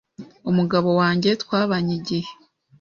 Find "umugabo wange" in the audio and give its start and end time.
0.49-1.29